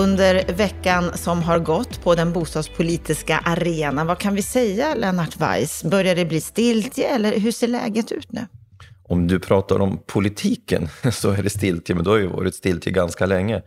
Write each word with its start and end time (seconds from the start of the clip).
under 0.00 0.52
veckan 0.52 1.10
som 1.14 1.42
har 1.42 1.58
gått 1.58 2.04
på 2.04 2.14
den 2.14 2.32
bostadspolitiska 2.32 3.38
arenan. 3.38 4.06
Vad 4.06 4.18
kan 4.18 4.34
vi 4.34 4.42
säga, 4.42 4.94
Lennart 4.94 5.36
Weiss? 5.36 5.84
Börjar 5.84 6.14
det 6.14 6.24
bli 6.24 6.40
stiltje 6.40 7.08
eller 7.08 7.38
hur 7.38 7.52
ser 7.52 7.68
läget 7.68 8.12
ut 8.12 8.32
nu? 8.32 8.46
Om 9.10 9.26
du 9.26 9.38
pratar 9.38 9.80
om 9.80 9.98
politiken 10.06 10.88
så 11.12 11.30
är 11.30 11.42
det 11.42 11.50
stiltje, 11.50 11.94
men 11.94 12.04
då 12.04 12.10
har 12.10 12.18
ju 12.18 12.26
varit 12.26 12.54
stiltje 12.54 12.92
ganska 12.92 13.26
länge. 13.26 13.62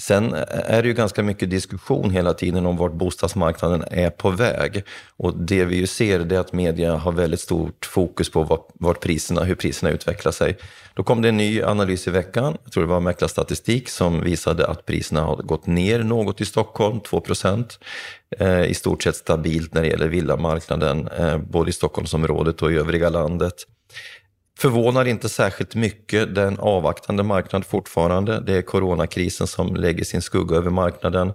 Sen 0.00 0.34
är 0.48 0.82
det 0.82 0.88
ju 0.88 0.94
ganska 0.94 1.22
mycket 1.22 1.50
diskussion 1.50 2.10
hela 2.10 2.34
tiden 2.34 2.66
om 2.66 2.76
vart 2.76 2.92
bostadsmarknaden 2.92 3.84
är 3.90 4.10
på 4.10 4.30
väg. 4.30 4.84
Och 5.16 5.36
det 5.36 5.64
vi 5.64 5.76
ju 5.76 5.86
ser 5.86 6.32
är 6.32 6.38
att 6.38 6.52
media 6.52 6.96
har 6.96 7.12
väldigt 7.12 7.40
stort 7.40 7.86
fokus 7.86 8.30
på 8.30 8.42
vart, 8.42 8.68
vart 8.74 9.00
priserna, 9.00 9.44
hur 9.44 9.54
priserna 9.54 9.90
utvecklar 9.90 10.32
sig. 10.32 10.56
Då 10.94 11.02
kom 11.02 11.22
det 11.22 11.28
en 11.28 11.36
ny 11.36 11.62
analys 11.62 12.06
i 12.06 12.10
veckan, 12.10 12.56
jag 12.64 12.72
tror 12.72 12.84
det 12.84 12.90
var 12.90 13.00
Mäklarstatistik, 13.00 13.88
som 13.88 14.20
visade 14.20 14.66
att 14.66 14.86
priserna 14.86 15.20
har 15.20 15.36
gått 15.36 15.66
ner 15.66 15.98
något 16.02 16.40
i 16.40 16.44
Stockholm, 16.44 17.00
2 17.00 17.20
procent. 17.20 17.78
Eh, 18.38 18.64
I 18.64 18.74
stort 18.74 19.02
sett 19.02 19.16
stabilt 19.16 19.74
när 19.74 19.82
det 19.82 19.88
gäller 19.88 20.08
villamarknaden, 20.08 21.08
eh, 21.08 21.38
både 21.38 21.70
i 21.70 21.72
Stockholmsområdet 21.72 22.62
och 22.62 22.72
i 22.72 22.76
övriga 22.76 23.08
landet. 23.08 23.54
Förvånar 24.62 25.04
inte 25.04 25.28
särskilt 25.28 25.74
mycket, 25.74 26.34
det 26.34 26.42
är 26.42 26.46
en 26.46 26.58
avvaktande 26.58 27.22
marknad 27.22 27.66
fortfarande. 27.66 28.40
Det 28.40 28.56
är 28.56 28.62
coronakrisen 28.62 29.46
som 29.46 29.76
lägger 29.76 30.04
sin 30.04 30.22
skugga 30.22 30.56
över 30.56 30.70
marknaden. 30.70 31.32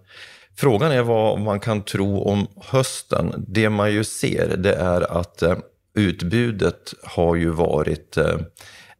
Frågan 0.57 0.91
är 0.91 1.01
vad 1.01 1.39
man 1.39 1.59
kan 1.59 1.81
tro 1.81 2.21
om 2.21 2.47
hösten. 2.61 3.45
Det 3.47 3.69
man 3.69 3.91
ju 3.91 4.03
ser 4.03 4.57
det 4.57 4.73
är 4.73 5.17
att 5.19 5.41
eh, 5.41 5.57
utbudet 5.95 6.93
har 7.03 7.35
ju 7.35 7.49
varit 7.49 8.17
eh, 8.17 8.37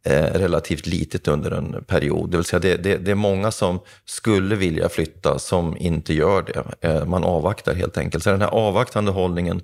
eh, 0.04 0.32
relativt 0.32 0.86
litet 0.86 1.28
under 1.28 1.50
en 1.50 1.84
period. 1.84 2.30
Det 2.30 2.36
vill 2.36 2.44
säga 2.44 2.60
det, 2.60 2.76
det, 2.76 2.96
det, 2.96 3.10
är 3.10 3.14
många 3.14 3.50
som 3.50 3.80
skulle 4.04 4.54
vilja 4.54 4.88
flytta 4.88 5.38
som 5.38 5.76
inte 5.76 6.14
gör 6.14 6.42
det. 6.42 7.04
Man 7.04 7.24
avvaktar 7.24 7.74
helt 7.74 7.98
enkelt. 7.98 8.24
Så 8.24 8.30
den 8.30 8.40
här 8.40 8.48
avvaktande 8.48 9.10
hållningen 9.10 9.62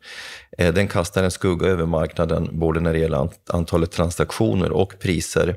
Eh, 0.58 0.74
den 0.74 0.88
kastar 0.88 1.22
en 1.22 1.30
skugga 1.30 1.66
över 1.66 1.86
marknaden 1.86 2.48
både 2.52 2.80
när 2.80 2.92
det 2.92 2.98
gäller 2.98 3.28
antalet 3.50 3.92
transaktioner 3.92 4.72
och 4.72 4.94
priser. 5.00 5.56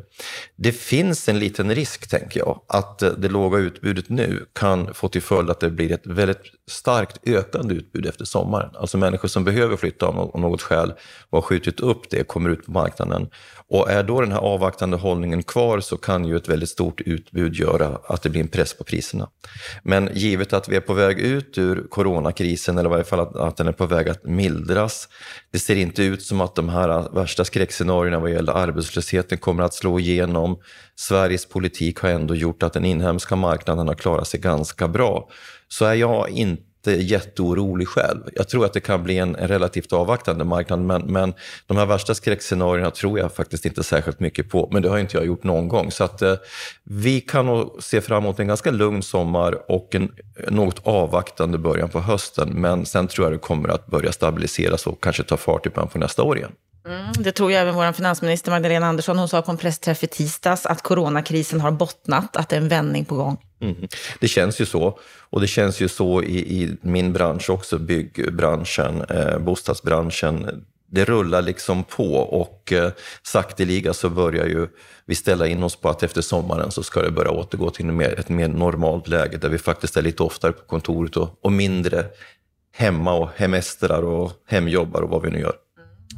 Det 0.55 0.71
finns 0.71 1.29
en 1.29 1.39
liten 1.39 1.75
risk, 1.75 2.07
tänker 2.07 2.39
jag, 2.39 2.61
att 2.67 3.01
eh, 3.01 3.09
det 3.09 3.29
låga 3.29 3.57
utbudet 3.57 4.09
nu 4.09 4.45
kan 4.53 4.93
få 4.93 5.07
till 5.07 5.21
följd 5.21 5.49
att 5.49 5.59
det 5.59 5.69
blir 5.69 5.91
ett 5.91 6.07
väldigt 6.07 6.41
starkt 6.69 7.27
ökande 7.27 7.75
utbud 7.75 8.05
efter 8.05 8.25
sommaren. 8.25 8.69
Alltså 8.73 8.97
människor 8.97 9.27
som 9.27 9.43
behöver 9.43 9.77
flytta 9.77 10.05
av 10.05 10.39
något 10.39 10.61
skäl 10.61 10.93
och 11.29 11.37
har 11.37 11.41
skjutit 11.41 11.79
upp 11.79 12.09
det 12.09 12.27
kommer 12.27 12.49
ut 12.49 12.65
på 12.65 12.71
marknaden. 12.71 13.29
Och 13.69 13.91
är 13.91 14.03
då 14.03 14.21
den 14.21 14.31
här 14.31 14.39
avvaktande 14.39 14.97
hållningen 14.97 15.43
kvar 15.43 15.79
så 15.79 15.97
kan 15.97 16.25
ju 16.25 16.35
ett 16.35 16.49
väldigt 16.49 16.69
stort 16.69 17.01
utbud 17.01 17.53
göra 17.53 17.99
att 18.07 18.21
det 18.21 18.29
blir 18.29 18.41
en 18.41 18.47
press 18.47 18.73
på 18.73 18.83
priserna. 18.83 19.29
Men 19.83 20.09
givet 20.13 20.53
att 20.53 20.69
vi 20.69 20.75
är 20.75 20.81
på 20.81 20.93
väg 20.93 21.19
ut 21.19 21.57
ur 21.57 21.87
coronakrisen, 21.89 22.77
eller 22.77 22.89
i 22.89 22.91
varje 22.91 23.03
fall 23.03 23.19
att, 23.19 23.35
att 23.35 23.57
den 23.57 23.67
är 23.67 23.71
på 23.71 23.85
väg 23.85 24.09
att 24.09 24.23
förändras. 24.87 25.07
det 25.51 25.59
ser 25.59 25.75
inte 25.75 26.03
ut 26.03 26.21
som 26.21 26.41
att 26.41 26.55
de 26.55 26.69
här 26.69 27.13
värsta 27.13 27.45
skräckscenarierna 27.45 28.19
vad 28.19 28.31
gäller 28.31 28.53
arbetslösheten 28.53 29.37
kommer 29.37 29.63
att 29.63 29.73
slå 29.73 29.99
igenom. 29.99 30.59
Sveriges 30.95 31.45
politik 31.45 31.99
har 31.99 32.09
ändå 32.09 32.35
gjort 32.35 32.63
att 32.63 32.73
den 32.73 32.85
inhemska 32.85 33.35
marknaden 33.35 33.87
har 33.87 33.95
klarat 33.95 34.27
sig 34.27 34.39
ganska 34.39 34.87
bra. 34.87 35.29
Så 35.67 35.85
är 35.85 35.93
jag 35.93 36.29
inte 36.29 36.66
jätteorolig 36.95 37.87
själv. 37.87 38.21
Jag 38.35 38.47
tror 38.47 38.65
att 38.65 38.73
det 38.73 38.79
kan 38.79 39.03
bli 39.03 39.17
en, 39.17 39.35
en 39.35 39.47
relativt 39.47 39.93
avvaktande 39.93 40.43
marknad, 40.43 40.79
men, 40.79 41.01
men 41.01 41.33
de 41.67 41.77
här 41.77 41.85
värsta 41.85 42.15
skräckscenarierna 42.15 42.91
tror 42.91 43.19
jag 43.19 43.33
faktiskt 43.33 43.65
inte 43.65 43.83
särskilt 43.83 44.19
mycket 44.19 44.49
på. 44.49 44.69
Men 44.71 44.81
det 44.81 44.89
har 44.89 44.97
inte 44.97 45.17
jag 45.17 45.25
gjort 45.25 45.43
någon 45.43 45.67
gång. 45.67 45.91
Så 45.91 46.03
att 46.03 46.21
eh, 46.21 46.35
vi 46.83 47.21
kan 47.21 47.45
nog 47.45 47.77
se 47.79 48.01
fram 48.01 48.23
emot 48.23 48.39
en 48.39 48.47
ganska 48.47 48.71
lugn 48.71 49.03
sommar 49.03 49.71
och 49.71 49.95
en 49.95 50.11
något 50.49 50.87
avvaktande 50.87 51.57
början 51.57 51.89
på 51.89 51.99
hösten. 51.99 52.49
Men 52.49 52.85
sen 52.85 53.07
tror 53.07 53.25
jag 53.25 53.33
det 53.33 53.37
kommer 53.37 53.69
att 53.69 53.87
börja 53.87 54.11
stabiliseras 54.11 54.87
och 54.87 55.03
kanske 55.03 55.23
ta 55.23 55.37
fart 55.37 55.65
i 55.65 55.69
början 55.69 55.89
på 55.89 55.97
nästa 55.97 56.23
år 56.23 56.37
igen. 56.37 56.51
Mm, 56.87 57.11
det 57.17 57.31
tror 57.31 57.51
jag 57.51 57.61
även 57.61 57.75
vår 57.75 57.91
finansminister 57.91 58.51
Magdalena 58.51 58.87
Andersson. 58.87 59.17
Hon 59.17 59.29
sa 59.29 59.41
på 59.41 59.51
en 59.51 59.57
pressträff 59.57 60.03
i 60.03 60.07
tisdags 60.07 60.65
att 60.65 60.81
coronakrisen 60.81 61.61
har 61.61 61.71
bottnat, 61.71 62.37
att 62.37 62.49
det 62.49 62.55
är 62.55 62.61
en 62.61 62.67
vändning 62.67 63.05
på 63.05 63.15
gång. 63.15 63.37
Mm. 63.61 63.87
Det 64.19 64.27
känns 64.27 64.61
ju 64.61 64.65
så. 64.65 64.99
Och 65.29 65.41
det 65.41 65.47
känns 65.47 65.81
ju 65.81 65.87
så 65.87 66.23
i, 66.23 66.63
i 66.63 66.77
min 66.81 67.13
bransch 67.13 67.49
också, 67.49 67.77
byggbranschen, 67.77 69.01
eh, 69.01 69.39
bostadsbranschen. 69.39 70.65
Det 70.89 71.05
rullar 71.05 71.41
liksom 71.41 71.83
på 71.83 72.15
och 72.15 72.73
eh, 72.73 72.91
sakteliga 73.23 73.93
så 73.93 74.09
börjar 74.09 74.45
ju 74.45 74.67
vi 75.05 75.15
ställa 75.15 75.47
in 75.47 75.63
oss 75.63 75.75
på 75.75 75.89
att 75.89 76.03
efter 76.03 76.21
sommaren 76.21 76.71
så 76.71 76.83
ska 76.83 77.01
det 77.01 77.11
börja 77.11 77.31
återgå 77.31 77.69
till 77.69 77.85
mer, 77.85 78.19
ett 78.19 78.29
mer 78.29 78.47
normalt 78.47 79.07
läge 79.07 79.37
där 79.37 79.49
vi 79.49 79.57
faktiskt 79.57 79.97
är 79.97 80.01
lite 80.01 80.23
oftare 80.23 80.51
på 80.51 80.63
kontoret 80.63 81.17
och, 81.17 81.39
och 81.41 81.51
mindre 81.51 82.05
hemma 82.73 83.13
och 83.13 83.29
hemestrar 83.35 84.01
och 84.03 84.31
hemjobbar 84.47 85.01
och 85.01 85.09
vad 85.09 85.21
vi 85.21 85.29
nu 85.29 85.39
gör. 85.39 85.53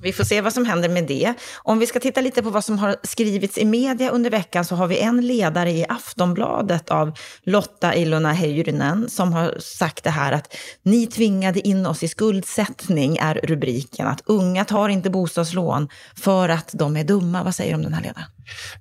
Vi 0.01 0.13
får 0.13 0.23
se 0.23 0.41
vad 0.41 0.53
som 0.53 0.65
händer 0.65 0.89
med 0.89 1.07
det. 1.07 1.33
Om 1.57 1.79
vi 1.79 1.87
ska 1.87 1.99
titta 1.99 2.21
lite 2.21 2.43
på 2.43 2.49
vad 2.49 2.65
som 2.65 2.79
har 2.79 2.95
skrivits 3.03 3.57
i 3.57 3.65
media 3.65 4.09
under 4.09 4.29
veckan 4.29 4.65
så 4.65 4.75
har 4.75 4.87
vi 4.87 4.99
en 4.99 5.21
ledare 5.21 5.71
i 5.71 5.85
Aftonbladet 5.89 6.89
av 6.89 7.17
Lotta 7.43 7.95
Ilona 7.95 8.31
Heyrinen 8.31 9.09
som 9.09 9.33
har 9.33 9.55
sagt 9.59 10.03
det 10.03 10.09
här 10.09 10.31
att 10.31 10.55
ni 10.83 11.07
tvingade 11.07 11.67
in 11.67 11.85
oss 11.85 12.03
i 12.03 12.07
skuldsättning 12.07 13.17
är 13.17 13.35
rubriken. 13.43 14.07
Att 14.07 14.21
unga 14.25 14.65
tar 14.65 14.89
inte 14.89 15.09
bostadslån 15.09 15.89
för 16.15 16.49
att 16.49 16.69
de 16.73 16.97
är 16.97 17.03
dumma. 17.03 17.43
Vad 17.43 17.55
säger 17.55 17.71
du 17.71 17.75
om 17.75 17.83
den 17.83 17.93
här 17.93 18.01
ledaren? 18.01 18.25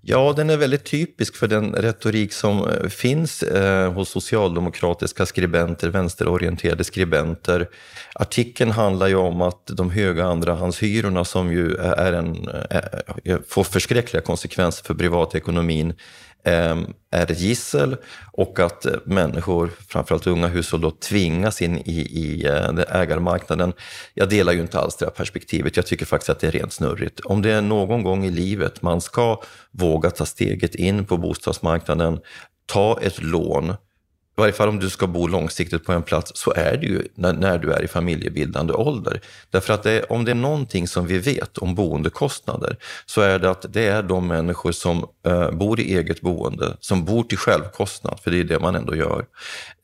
Ja, 0.02 0.34
den 0.36 0.50
är 0.50 0.56
väldigt 0.56 0.84
typisk 0.84 1.36
för 1.36 1.46
den 1.46 1.72
retorik 1.72 2.32
som 2.32 2.68
eh, 2.68 2.88
finns 2.88 3.42
eh, 3.42 3.92
hos 3.92 4.08
socialdemokratiska 4.08 5.26
skribenter, 5.26 5.88
vänsterorienterade 5.88 6.84
skribenter. 6.84 7.68
Artikeln 8.14 8.70
handlar 8.70 9.06
ju 9.06 9.16
om 9.16 9.42
att 9.42 9.66
de 9.66 9.90
höga 9.90 10.24
andrahandshyrorna 10.24 11.24
som 11.24 11.52
ju 11.52 11.74
är 11.76 12.12
en, 12.12 12.48
är, 12.70 13.48
får 13.48 13.64
förskräckliga 13.64 14.22
konsekvenser 14.22 14.84
för 14.84 14.94
privatekonomin 14.94 15.94
Ehm, 16.44 16.86
är 17.10 17.30
ett 17.30 17.40
gissel 17.40 17.96
och 18.32 18.60
att 18.60 18.86
eh, 18.86 18.92
människor, 19.04 19.70
framförallt 19.88 20.26
unga 20.26 20.46
hushåll, 20.46 20.80
då 20.80 20.90
tvingas 20.90 21.62
in 21.62 21.78
i, 21.78 22.00
i 22.00 22.46
eh, 22.46 23.00
ägarmarknaden. 23.00 23.72
Jag 24.14 24.28
delar 24.28 24.52
ju 24.52 24.60
inte 24.60 24.78
alls 24.78 24.96
det 24.96 25.06
här 25.06 25.10
perspektivet. 25.10 25.76
Jag 25.76 25.86
tycker 25.86 26.06
faktiskt 26.06 26.30
att 26.30 26.40
det 26.40 26.46
är 26.46 26.50
rent 26.50 26.72
snurrigt. 26.72 27.20
Om 27.20 27.42
det 27.42 27.50
är 27.50 27.62
någon 27.62 28.02
gång 28.02 28.24
i 28.24 28.30
livet 28.30 28.82
man 28.82 29.00
ska 29.00 29.40
våga 29.70 30.10
ta 30.10 30.26
steget 30.26 30.74
in 30.74 31.04
på 31.06 31.16
bostadsmarknaden, 31.16 32.20
ta 32.66 32.98
ett 33.02 33.22
lån 33.22 33.74
i 34.38 34.40
varje 34.40 34.52
fall 34.52 34.68
om 34.68 34.78
du 34.78 34.90
ska 34.90 35.06
bo 35.06 35.26
långsiktigt 35.26 35.84
på 35.84 35.92
en 35.92 36.02
plats, 36.02 36.32
så 36.34 36.52
är 36.52 36.76
det 36.76 36.86
ju 36.86 37.02
när, 37.14 37.32
när 37.32 37.58
du 37.58 37.72
är 37.72 37.82
i 37.82 37.88
familjebildande 37.88 38.72
ålder. 38.72 39.20
Därför 39.50 39.74
att 39.74 39.82
det, 39.82 40.02
om 40.02 40.24
det 40.24 40.30
är 40.30 40.34
någonting 40.34 40.88
som 40.88 41.06
vi 41.06 41.18
vet 41.18 41.58
om 41.58 41.74
boendekostnader, 41.74 42.76
så 43.06 43.20
är 43.20 43.38
det 43.38 43.50
att 43.50 43.72
det 43.72 43.86
är 43.86 44.02
de 44.02 44.26
människor 44.26 44.72
som 44.72 45.06
eh, 45.26 45.50
bor 45.50 45.80
i 45.80 45.96
eget 45.96 46.20
boende, 46.20 46.76
som 46.80 47.04
bor 47.04 47.22
till 47.22 47.38
självkostnad, 47.38 48.20
för 48.20 48.30
det 48.30 48.40
är 48.40 48.44
det 48.44 48.58
man 48.58 48.74
ändå 48.74 48.96
gör. 48.96 49.24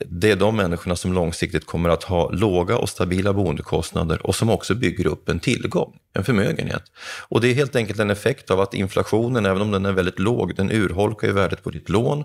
Det 0.07 0.31
är 0.31 0.37
de 0.37 0.57
människorna 0.57 0.97
som 0.97 1.13
långsiktigt 1.13 1.67
kommer 1.67 1.89
att 1.89 2.05
ha 2.05 2.31
låga 2.31 2.79
och 2.79 2.89
stabila 2.89 3.33
boendekostnader 3.33 4.27
och 4.27 4.35
som 4.35 4.51
också 4.51 4.75
bygger 4.75 5.07
upp 5.07 5.29
en 5.29 5.41
tillgång, 5.41 5.97
en 6.15 6.25
förmögenhet. 6.25 6.83
Och 7.29 7.41
det 7.41 7.49
är 7.49 7.55
helt 7.55 7.77
enkelt 7.77 8.01
en 8.01 8.11
effekt 8.11 8.51
av 8.51 8.61
att 8.61 8.75
inflationen, 8.75 9.47
även 9.47 9.63
om 9.63 9.71
den 9.71 9.87
är 9.87 9.93
väldigt 9.93 10.19
låg, 10.19 10.55
den 10.55 10.71
urholkar 10.71 11.27
ju 11.27 11.33
värdet 11.33 11.63
på 11.63 11.71
ditt 11.71 11.89
lån. 11.89 12.25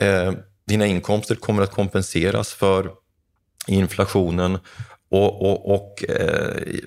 Eh, 0.00 0.32
dina 0.68 0.86
inkomster 0.86 1.34
kommer 1.34 1.62
att 1.62 1.70
kompenseras 1.70 2.52
för 2.52 2.90
inflationen 3.66 4.58
och, 5.10 5.42
och, 5.42 5.74
och 5.74 6.04
eh, 6.10 6.80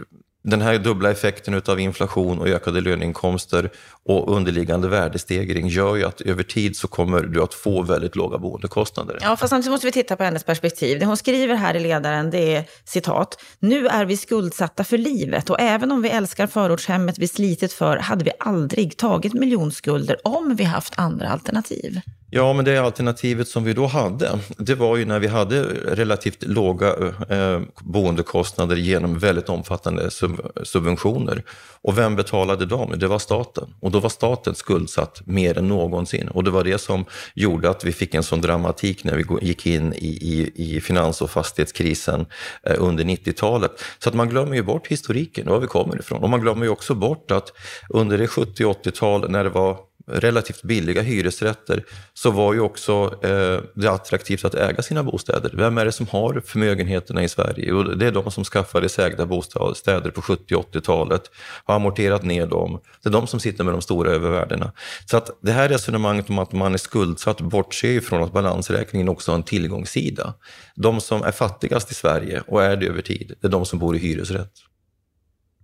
den 0.44 0.62
här 0.62 0.80
dubbla 0.80 1.12
effekten 1.12 1.62
av 1.68 1.80
inflation 1.80 2.40
och 2.40 2.48
ökade 2.48 2.82
löneinkomster 2.82 3.70
och 4.04 4.36
underliggande 4.36 4.88
värdestegring 4.88 5.68
gör 5.68 5.96
ju 5.96 6.04
att 6.04 6.22
över 6.22 6.44
tid 6.44 6.76
så 6.76 6.88
kommer 6.88 7.22
du 7.22 7.44
att 7.44 7.54
få 7.54 7.82
väldigt 7.82 8.16
låga 8.16 8.38
boendekostnader. 8.38 9.18
Ja, 9.22 9.38
fast 9.38 9.50
samtidigt 9.50 9.72
måste 9.72 9.88
vi 9.88 9.92
titta 9.92 10.16
på 10.16 10.24
hennes 10.24 10.44
perspektiv. 10.44 11.00
Det 11.00 11.06
hon 11.06 11.18
skriver 11.18 11.56
här 11.56 11.76
i 11.76 11.80
ledaren, 11.80 12.30
det 12.30 12.56
är 12.56 12.66
citat. 12.86 13.44
Nu 13.60 13.88
är 13.88 14.06
vi 14.06 14.18
skuldsatta 14.18 14.84
för 14.84 14.98
livet 14.98 15.50
och 15.50 15.60
även 15.60 15.92
om 15.92 16.02
vi 16.02 16.10
älskar 16.10 16.48
förortshemmet 16.48 17.20
vi 17.20 17.28
slitit 17.28 17.74
för 17.74 17.98
hade 17.98 18.24
vi 18.24 18.32
aldrig 18.40 18.98
tagit 18.98 19.34
miljonskulder 19.34 20.18
om 20.24 20.56
vi 20.56 20.64
haft 20.64 20.94
andra 20.98 21.30
alternativ. 21.30 22.02
Ja, 22.34 22.54
men 22.54 22.66
det 22.66 22.78
alternativet 22.78 23.48
som 23.48 23.64
vi 23.64 23.74
då 23.74 23.86
hade, 23.86 24.40
det 24.58 24.76
var 24.76 24.98
ju 24.98 25.06
när 25.06 25.20
vi 25.20 25.28
hade 25.28 25.64
relativt 25.96 26.44
låga 26.44 26.88
eh, 27.30 27.62
boendekostnader 27.80 28.76
genom 28.76 29.20
väldigt 29.20 29.50
omfattande 29.50 30.12
sub 30.12 30.42
subventioner. 30.64 31.44
Och 31.82 31.98
vem 31.98 32.16
betalade 32.16 32.66
dem? 32.66 32.94
Det 32.98 33.08
var 33.08 33.20
staten. 33.20 33.74
Och 33.80 33.92
då 33.92 34.00
var 34.00 34.10
staten 34.10 34.56
skuldsatt 34.56 35.22
mer 35.26 35.58
än 35.58 35.68
någonsin. 35.68 36.28
Och 36.28 36.44
det 36.44 36.52
var 36.52 36.64
det 36.64 36.78
som 36.78 37.06
gjorde 37.36 37.70
att 37.70 37.84
vi 37.86 37.92
fick 37.92 38.16
en 38.16 38.24
sån 38.24 38.42
dramatik 38.42 39.04
när 39.04 39.16
vi 39.16 39.48
gick 39.48 39.66
in 39.66 39.94
i, 39.94 40.08
i, 40.08 40.52
i 40.56 40.82
finans 40.82 41.22
och 41.22 41.32
fastighetskrisen 41.32 42.26
eh, 42.64 42.76
under 42.78 43.04
90-talet. 43.04 43.72
Så 44.00 44.10
att 44.10 44.16
man 44.16 44.30
glömmer 44.30 44.56
ju 44.56 44.64
bort 44.64 44.88
historiken, 44.88 45.48
var 45.48 45.60
vi 45.60 45.68
kommer 45.68 46.00
ifrån. 46.00 46.24
Och 46.24 46.30
man 46.30 46.42
glömmer 46.42 46.66
ju 46.66 46.70
också 46.70 46.96
bort 46.96 47.32
att 47.32 47.54
under 47.90 48.18
det 48.18 48.28
70 48.28 48.64
80-tal 48.64 49.32
när 49.32 49.44
det 49.44 49.50
var 49.50 49.91
relativt 50.12 50.64
billiga 50.64 51.02
hyresrätter 51.02 51.84
så 52.14 52.32
var 52.32 52.54
ju 52.54 52.60
också 52.60 53.20
eh, 53.24 53.60
det 53.76 53.92
attraktivt 53.92 54.46
att 54.46 54.56
äga 54.56 54.82
sina 54.82 55.04
bostäder. 55.04 55.52
Vem 55.54 55.78
är 55.78 55.86
det 55.86 55.92
som 55.92 56.08
har 56.08 56.42
förmögenheterna 56.46 57.24
i 57.24 57.30
Sverige? 57.30 57.66
Jo, 57.68 57.84
det 57.84 58.08
är 58.08 58.12
de 58.12 58.32
som 58.32 58.44
skaffade 58.44 58.90
sig 58.90 59.06
ägda 59.06 59.26
bostäder 59.26 60.12
på 60.12 60.22
70 60.22 60.56
80-talet, 60.56 61.22
har 61.66 61.76
amorterat 61.76 62.24
ner 62.24 62.48
dem. 62.48 62.80
Det 63.04 63.10
är 63.10 63.14
de 63.14 63.28
som 63.28 63.40
sitter 63.40 63.64
med 63.64 63.74
de 63.74 63.82
stora 63.82 64.12
övervärdena. 64.12 64.72
Så 65.06 65.18
att 65.18 65.30
det 65.42 65.52
här 65.52 65.70
resonemanget 65.70 66.30
om 66.30 66.40
att 66.40 66.52
man 66.52 66.74
är 66.74 66.78
skuldsatt 66.78 67.42
bortser 67.42 67.88
ifrån 67.88 68.24
att 68.24 68.34
balansräkningen 68.34 69.10
också 69.10 69.32
har 69.32 69.36
en 69.36 69.44
tillgångssida. 69.44 70.34
De 70.76 71.02
som 71.02 71.24
är 71.24 71.32
fattigast 71.32 71.92
i 71.92 71.94
Sverige 71.94 72.44
och 72.48 72.64
är 72.64 72.78
det 72.78 72.88
över 72.88 73.02
tid, 73.02 73.34
det 73.42 73.48
är 73.48 73.52
de 73.52 73.66
som 73.66 73.80
bor 73.80 73.96
i 73.96 74.00
hyresrätt. 74.00 74.71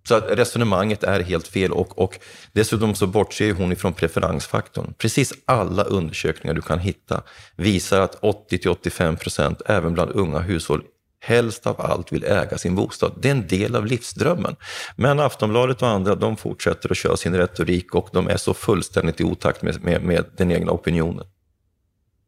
Så 0.07 0.15
att 0.15 0.24
resonemanget 0.30 1.04
är 1.04 1.19
helt 1.19 1.48
fel 1.48 1.71
och, 1.71 2.00
och 2.00 2.19
dessutom 2.51 2.95
så 2.95 3.07
bortser 3.07 3.54
hon 3.54 3.71
ifrån 3.71 3.94
preferensfaktorn. 3.94 4.94
Precis 4.98 5.33
alla 5.45 5.83
undersökningar 5.83 6.54
du 6.54 6.62
kan 6.62 6.80
hitta 6.80 7.21
visar 7.56 8.01
att 8.01 8.21
80-85 8.21 9.15
procent, 9.18 9.62
även 9.65 9.94
bland 9.94 10.12
unga 10.12 10.39
hushåll, 10.39 10.83
helst 11.19 11.68
av 11.68 11.81
allt 11.81 12.12
vill 12.12 12.24
äga 12.24 12.57
sin 12.57 12.75
bostad. 12.75 13.12
Det 13.21 13.27
är 13.27 13.31
en 13.31 13.48
del 13.48 13.75
av 13.75 13.86
livsdrömmen. 13.86 14.56
Men 14.95 15.19
Aftonbladet 15.19 15.81
och 15.81 15.88
andra, 15.88 16.15
de 16.15 16.38
fortsätter 16.38 16.92
att 16.92 16.98
köra 16.98 17.18
sin 17.18 17.36
retorik 17.36 17.95
och 17.95 18.10
de 18.12 18.27
är 18.27 18.38
så 18.38 18.53
fullständigt 18.53 19.21
i 19.21 19.24
otakt 19.24 19.62
med, 19.62 19.83
med, 19.83 20.03
med 20.03 20.25
den 20.38 20.51
egna 20.51 20.71
opinionen. 20.71 21.25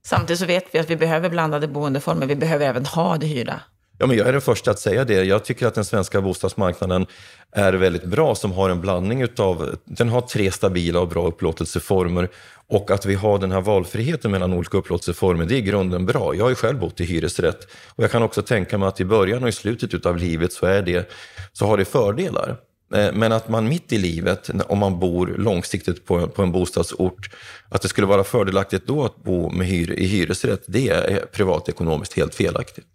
Samtidigt 0.05 0.39
så 0.39 0.45
vet 0.45 0.65
vi 0.71 0.79
att 0.79 0.89
vi 0.89 0.95
behöver 0.95 1.29
blandade 1.29 1.67
boendeformer. 1.67 2.25
Vi 2.25 2.35
behöver 2.35 2.65
även 2.65 2.85
ha 2.85 3.17
det 3.17 3.27
hyrda. 3.27 3.61
Ja, 4.01 4.07
men 4.07 4.17
jag 4.17 4.27
är 4.27 4.31
den 4.31 4.41
första 4.41 4.71
att 4.71 4.79
säga 4.79 5.05
det. 5.05 5.23
Jag 5.23 5.45
tycker 5.45 5.67
att 5.67 5.75
den 5.75 5.85
svenska 5.85 6.21
bostadsmarknaden 6.21 7.05
är 7.51 7.73
väldigt 7.73 8.03
bra 8.03 8.35
som 8.35 8.51
har 8.51 8.69
en 8.69 8.81
blandning 8.81 9.21
utav, 9.21 9.75
den 9.85 10.09
har 10.09 10.21
tre 10.21 10.51
stabila 10.51 10.99
och 10.99 11.07
bra 11.07 11.27
upplåtelseformer 11.27 12.29
och 12.67 12.91
att 12.91 13.05
vi 13.05 13.15
har 13.15 13.39
den 13.39 13.51
här 13.51 13.61
valfriheten 13.61 14.31
mellan 14.31 14.53
olika 14.53 14.77
upplåtelseformer, 14.77 15.45
det 15.45 15.55
är 15.55 15.57
i 15.57 15.61
grunden 15.61 16.05
bra. 16.05 16.35
Jag 16.35 16.43
har 16.43 16.49
ju 16.49 16.55
själv 16.55 16.79
bott 16.79 17.01
i 17.01 17.05
hyresrätt 17.05 17.67
och 17.95 18.03
jag 18.03 18.11
kan 18.11 18.23
också 18.23 18.41
tänka 18.41 18.77
mig 18.77 18.87
att 18.87 18.99
i 18.99 19.05
början 19.05 19.43
och 19.43 19.49
i 19.49 19.51
slutet 19.51 19.93
utav 19.93 20.17
livet 20.17 20.53
så, 20.53 20.65
är 20.65 20.81
det, 20.81 21.09
så 21.53 21.65
har 21.65 21.77
det 21.77 21.85
fördelar. 21.85 22.57
Eh, 22.95 23.13
men 23.13 23.31
att 23.31 23.49
man 23.49 23.67
mitt 23.67 23.93
i 23.93 23.97
livet, 23.97 24.49
om 24.67 24.77
man 24.77 24.99
bor 24.99 25.27
långsiktigt 25.37 26.05
på, 26.05 26.27
på 26.27 26.41
en 26.41 26.51
bostadsort, 26.51 27.29
att 27.69 27.81
det 27.81 27.87
skulle 27.87 28.07
vara 28.07 28.23
fördelaktigt 28.23 28.87
då 28.87 29.05
att 29.05 29.23
bo 29.23 29.49
med 29.49 29.67
hyr, 29.67 29.91
i 29.91 30.05
hyresrätt, 30.05 30.63
det 30.65 30.89
är 30.89 31.25
privatekonomiskt 31.25 32.13
helt 32.13 32.35
felaktigt. 32.35 32.85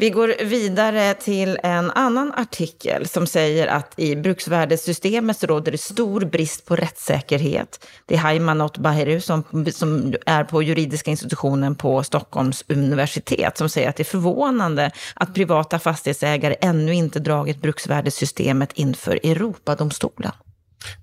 Vi 0.00 0.10
går 0.10 0.34
vidare 0.44 1.14
till 1.14 1.58
en 1.62 1.90
annan 1.90 2.32
artikel 2.36 3.08
som 3.08 3.26
säger 3.26 3.66
att 3.66 3.98
i 3.98 4.16
bruksvärdessystemet 4.16 5.38
så 5.38 5.46
råder 5.46 5.72
det 5.72 5.78
stor 5.78 6.20
brist 6.20 6.64
på 6.64 6.76
rättssäkerhet. 6.76 7.86
Det 8.06 8.14
är 8.14 8.18
Haimanot 8.18 8.78
Bahiru 8.78 9.20
som, 9.20 9.44
som 9.72 10.14
är 10.26 10.44
på 10.44 10.62
juridiska 10.62 11.10
institutionen 11.10 11.74
på 11.74 12.02
Stockholms 12.02 12.64
universitet 12.68 13.58
som 13.58 13.68
säger 13.68 13.88
att 13.88 13.96
det 13.96 14.02
är 14.02 14.04
förvånande 14.04 14.90
att 15.14 15.34
privata 15.34 15.78
fastighetsägare 15.78 16.56
ännu 16.60 16.94
inte 16.94 17.20
dragit 17.20 17.62
bruksvärdessystemet 17.62 18.72
inför 18.72 19.20
Europadomstolen. 19.22 20.32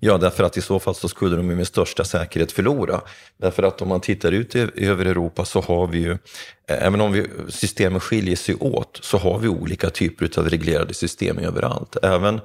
Ja, 0.00 0.18
därför 0.18 0.44
att 0.44 0.56
i 0.56 0.60
så 0.60 0.78
fall 0.78 0.94
så 0.94 1.08
skulle 1.08 1.36
de 1.36 1.46
med 1.46 1.66
största 1.66 2.04
säkerhet 2.04 2.52
förlora. 2.52 3.00
Därför 3.36 3.62
att 3.62 3.82
om 3.82 3.88
man 3.88 4.00
tittar 4.00 4.32
ut 4.32 4.54
över 4.76 5.06
Europa 5.06 5.44
så 5.44 5.60
har 5.60 5.86
vi 5.86 5.98
ju, 5.98 6.10
eh, 6.12 6.86
även 6.86 7.00
om 7.00 7.12
vi, 7.12 7.26
systemen 7.48 8.00
skiljer 8.00 8.36
sig 8.36 8.54
åt, 8.54 8.98
så 9.02 9.18
har 9.18 9.38
vi 9.38 9.48
olika 9.48 9.90
typer 9.90 10.38
av 10.38 10.48
reglerade 10.48 10.94
system 10.94 11.38
överallt. 11.38 11.96
Även 12.02 12.40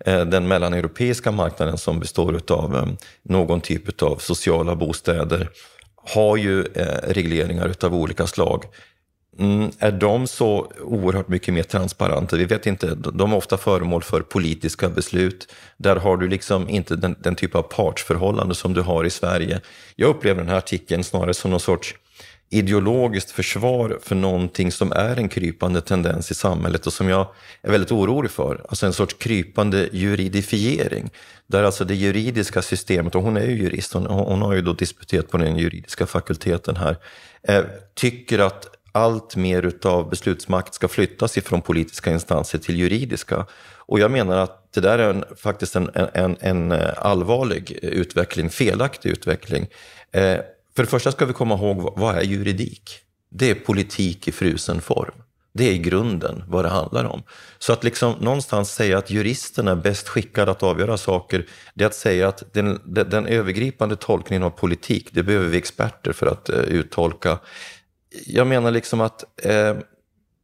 eh, 0.00 0.24
den 0.24 0.48
mellaneuropeiska 0.48 1.32
marknaden 1.32 1.78
som 1.78 2.00
består 2.00 2.40
av 2.48 2.76
eh, 2.76 2.86
någon 3.22 3.60
typ 3.60 4.02
av 4.02 4.16
sociala 4.16 4.76
bostäder 4.76 5.48
har 6.08 6.36
ju 6.36 6.62
regleringar 7.02 7.74
av 7.80 7.94
olika 7.94 8.26
slag. 8.26 8.64
Mm, 9.38 9.70
är 9.78 9.92
de 9.92 10.26
så 10.26 10.72
oerhört 10.80 11.28
mycket 11.28 11.54
mer 11.54 11.62
transparenta? 11.62 12.36
Vi 12.36 12.44
vet 12.44 12.66
inte. 12.66 12.94
De 12.94 13.32
är 13.32 13.36
ofta 13.36 13.56
föremål 13.56 14.02
för 14.02 14.20
politiska 14.20 14.88
beslut. 14.88 15.52
Där 15.76 15.96
har 15.96 16.16
du 16.16 16.28
liksom 16.28 16.68
inte 16.68 16.96
den, 16.96 17.16
den 17.18 17.34
typ 17.34 17.54
av 17.54 17.62
partsförhållande 17.62 18.54
som 18.54 18.74
du 18.74 18.80
har 18.80 19.04
i 19.04 19.10
Sverige. 19.10 19.60
Jag 19.96 20.08
upplever 20.08 20.40
den 20.40 20.48
här 20.48 20.58
artikeln 20.58 21.04
snarare 21.04 21.34
som 21.34 21.50
någon 21.50 21.60
sorts 21.60 21.94
ideologiskt 22.50 23.30
försvar 23.30 23.98
för 24.02 24.14
någonting 24.14 24.72
som 24.72 24.92
är 24.92 25.16
en 25.16 25.28
krypande 25.28 25.80
tendens 25.80 26.30
i 26.30 26.34
samhället 26.34 26.86
och 26.86 26.92
som 26.92 27.08
jag 27.08 27.26
är 27.62 27.70
väldigt 27.70 27.92
orolig 27.92 28.30
för. 28.30 28.60
Alltså 28.68 28.86
en 28.86 28.92
sorts 28.92 29.14
krypande 29.14 29.88
juridifiering. 29.92 31.10
Där 31.46 31.62
alltså 31.62 31.84
det 31.84 31.94
juridiska 31.94 32.62
systemet, 32.62 33.14
och 33.14 33.22
hon 33.22 33.36
är 33.36 33.46
ju 33.46 33.56
jurist, 33.56 33.92
hon, 33.92 34.06
hon 34.06 34.42
har 34.42 34.54
ju 34.54 34.62
då 34.62 34.72
disputerat 34.72 35.30
på 35.30 35.36
den 35.36 35.56
juridiska 35.56 36.06
fakulteten 36.06 36.76
här, 36.76 36.96
eh, 37.42 37.64
tycker 37.94 38.38
att 38.38 38.75
allt 38.96 39.36
mer 39.36 39.62
utav 39.62 40.10
beslutsmakt 40.10 40.74
ska 40.74 40.88
flyttas 40.88 41.38
ifrån 41.38 41.62
politiska 41.62 42.10
instanser 42.10 42.58
till 42.58 42.78
juridiska. 42.78 43.46
Och 43.76 44.00
jag 44.00 44.10
menar 44.10 44.36
att 44.36 44.72
det 44.72 44.80
där 44.80 44.98
är 44.98 45.10
en, 45.10 45.24
faktiskt 45.36 45.76
en, 45.76 45.90
en, 45.94 46.36
en 46.40 46.72
eh, 46.72 46.90
allvarlig 46.96 47.78
utveckling, 47.82 48.50
felaktig 48.50 49.10
utveckling. 49.10 49.66
Eh, 50.12 50.38
för 50.76 50.82
det 50.82 50.86
första 50.86 51.12
ska 51.12 51.26
vi 51.26 51.32
komma 51.32 51.54
ihåg, 51.54 51.92
vad 51.96 52.16
är 52.16 52.22
juridik? 52.22 53.00
Det 53.30 53.50
är 53.50 53.54
politik 53.54 54.28
i 54.28 54.32
frusen 54.32 54.80
form. 54.80 55.14
Det 55.52 55.68
är 55.68 55.72
i 55.72 55.78
grunden 55.78 56.44
vad 56.48 56.64
det 56.64 56.68
handlar 56.68 57.04
om. 57.04 57.22
Så 57.58 57.72
att 57.72 57.84
liksom 57.84 58.14
någonstans 58.20 58.74
säga 58.74 58.98
att 58.98 59.10
juristerna 59.10 59.70
är 59.70 59.76
bäst 59.76 60.08
skickade 60.08 60.50
att 60.50 60.62
avgöra 60.62 60.96
saker, 60.96 61.46
det 61.74 61.84
är 61.84 61.86
att 61.88 61.94
säga 61.94 62.28
att 62.28 62.52
den, 62.52 62.80
den, 62.84 63.10
den 63.10 63.26
övergripande 63.26 63.96
tolkningen 63.96 64.42
av 64.42 64.50
politik, 64.50 65.08
det 65.12 65.22
behöver 65.22 65.46
vi 65.48 65.58
experter 65.58 66.12
för 66.12 66.26
att 66.26 66.50
uh, 66.50 66.56
uttolka 66.56 67.38
jag 68.26 68.46
menar 68.46 68.70
liksom 68.70 69.00
att 69.00 69.44
eh, 69.44 69.76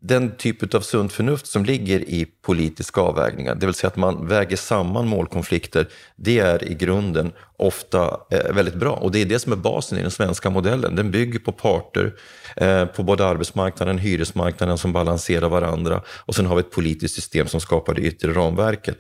den 0.03 0.37
typ 0.37 0.75
av 0.75 0.81
sunt 0.81 1.13
förnuft 1.13 1.47
som 1.47 1.65
ligger 1.65 2.01
i 2.01 2.27
politiska 2.43 3.01
avvägningar, 3.01 3.55
det 3.55 3.67
vill 3.67 3.75
säga 3.75 3.89
att 3.89 3.97
man 3.97 4.29
väger 4.29 4.57
samman 4.57 5.09
målkonflikter, 5.09 5.89
det 6.17 6.39
är 6.39 6.65
i 6.65 6.75
grunden 6.75 7.33
ofta 7.57 8.21
eh, 8.31 8.53
väldigt 8.55 8.75
bra. 8.75 8.93
Och 8.93 9.13
det 9.13 9.19
är 9.19 9.27
det 9.27 9.39
som 9.39 9.53
är 9.53 9.57
basen 9.57 9.99
i 9.99 10.03
den 10.03 10.11
svenska 10.11 10.51
modellen. 10.51 10.97
Den 10.97 11.11
bygger 11.11 11.39
på 11.39 11.53
parter 11.53 12.15
eh, 12.57 12.85
på 12.85 13.03
både 13.03 13.27
arbetsmarknaden 13.27 13.97
och 13.97 14.03
hyresmarknaden 14.03 14.79
som 14.79 14.93
balanserar 14.93 15.49
varandra. 15.49 16.03
Och 16.09 16.35
sen 16.35 16.47
har 16.47 16.57
vi 16.57 16.61
ett 16.61 16.71
politiskt 16.71 17.15
system 17.15 17.47
som 17.47 17.61
skapar 17.61 17.95
det 17.95 18.03
yttre 18.03 18.33
ramverket. 18.33 18.99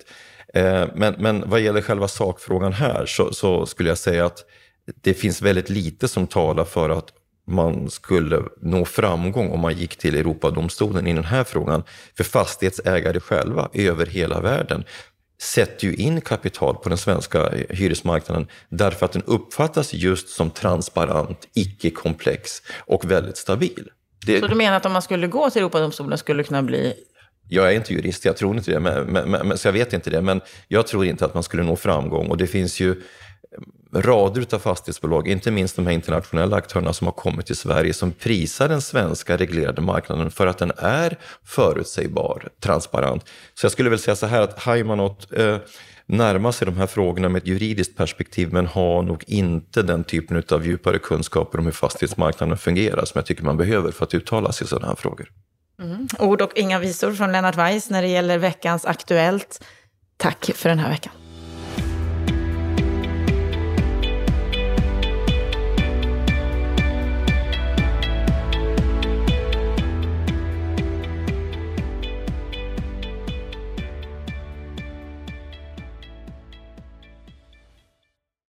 Eh, 0.54 0.86
men, 0.94 1.14
men 1.18 1.50
vad 1.50 1.60
gäller 1.60 1.80
själva 1.80 2.08
sakfrågan 2.08 2.72
här 2.72 3.06
så, 3.06 3.32
så 3.32 3.66
skulle 3.66 3.88
jag 3.88 3.98
säga 3.98 4.26
att 4.26 4.38
det 5.00 5.14
finns 5.14 5.42
väldigt 5.42 5.70
lite 5.70 6.08
som 6.08 6.26
talar 6.26 6.64
för 6.64 6.90
att 6.90 7.12
man 7.52 7.90
skulle 7.90 8.42
nå 8.60 8.84
framgång 8.84 9.50
om 9.50 9.60
man 9.60 9.74
gick 9.74 9.96
till 9.96 10.16
Europadomstolen 10.16 11.06
i 11.06 11.12
den 11.12 11.24
här 11.24 11.44
frågan. 11.44 11.82
För 12.16 12.24
fastighetsägare 12.24 13.20
själva 13.20 13.68
över 13.72 14.06
hela 14.06 14.40
världen 14.40 14.84
sätter 15.42 15.86
ju 15.86 15.94
in 15.94 16.20
kapital 16.20 16.76
på 16.76 16.88
den 16.88 16.98
svenska 16.98 17.50
hyresmarknaden 17.68 18.46
därför 18.68 19.06
att 19.06 19.12
den 19.12 19.22
uppfattas 19.22 19.94
just 19.94 20.28
som 20.28 20.50
transparent, 20.50 21.48
icke-komplex 21.54 22.62
och 22.86 23.10
väldigt 23.10 23.36
stabil. 23.36 23.88
Det... 24.26 24.40
Så 24.40 24.46
du 24.46 24.54
menar 24.54 24.76
att 24.76 24.86
om 24.86 24.92
man 24.92 25.02
skulle 25.02 25.26
gå 25.26 25.50
till 25.50 25.60
Europadomstolen 25.60 26.18
skulle 26.18 26.42
det 26.42 26.46
kunna 26.46 26.62
bli 26.62 26.94
jag 27.48 27.72
är 27.72 27.76
inte 27.76 27.94
jurist, 27.94 28.24
jag 28.24 28.36
tror 28.36 28.56
inte 28.56 28.70
det, 28.70 28.80
men, 28.80 29.04
men, 29.04 29.30
men, 29.30 29.58
så 29.58 29.68
jag 29.68 29.72
vet 29.72 29.92
inte 29.92 30.10
det. 30.10 30.22
Men 30.22 30.40
jag 30.68 30.86
tror 30.86 31.04
inte 31.04 31.24
att 31.24 31.34
man 31.34 31.42
skulle 31.42 31.62
nå 31.62 31.76
framgång. 31.76 32.28
Och 32.28 32.36
det 32.36 32.46
finns 32.46 32.80
ju 32.80 33.02
rader 33.94 34.46
av 34.54 34.58
fastighetsbolag, 34.58 35.28
inte 35.28 35.50
minst 35.50 35.76
de 35.76 35.86
här 35.86 35.92
internationella 35.92 36.56
aktörerna 36.56 36.92
som 36.92 37.06
har 37.06 37.12
kommit 37.12 37.46
till 37.46 37.56
Sverige, 37.56 37.94
som 37.94 38.12
prisar 38.12 38.68
den 38.68 38.80
svenska 38.80 39.36
reglerade 39.36 39.80
marknaden 39.80 40.30
för 40.30 40.46
att 40.46 40.58
den 40.58 40.72
är 40.78 41.18
förutsägbar, 41.44 42.48
transparent. 42.60 43.28
Så 43.54 43.64
jag 43.64 43.72
skulle 43.72 43.90
väl 43.90 43.98
säga 43.98 44.16
så 44.16 44.26
här 44.26 44.42
att 44.42 44.58
Haimanot 44.58 45.32
eh, 45.32 45.56
närmar 46.06 46.52
sig 46.52 46.66
de 46.66 46.76
här 46.76 46.86
frågorna 46.86 47.28
med 47.28 47.42
ett 47.42 47.48
juridiskt 47.48 47.96
perspektiv 47.96 48.52
men 48.52 48.66
har 48.66 49.02
nog 49.02 49.24
inte 49.26 49.82
den 49.82 50.04
typen 50.04 50.42
av 50.50 50.66
djupare 50.66 50.98
kunskaper 50.98 51.58
om 51.58 51.64
hur 51.64 51.72
fastighetsmarknaden 51.72 52.58
fungerar 52.58 53.04
som 53.04 53.18
jag 53.18 53.26
tycker 53.26 53.44
man 53.44 53.56
behöver 53.56 53.92
för 53.92 54.04
att 54.04 54.14
uttala 54.14 54.52
sig 54.52 54.64
i 54.64 54.68
sådana 54.68 54.86
här 54.86 54.94
frågor. 54.94 55.30
Mm. 55.82 56.08
Ord 56.18 56.40
och 56.40 56.52
inga 56.54 56.78
visor 56.78 57.12
från 57.12 57.32
Lennart 57.32 57.56
Weiss 57.56 57.90
när 57.90 58.02
det 58.02 58.08
gäller 58.08 58.38
veckans 58.38 58.86
Aktuellt. 58.86 59.64
Tack 60.16 60.50
för 60.54 60.68
den 60.68 60.78
här 60.78 60.90
veckan. 60.90 61.12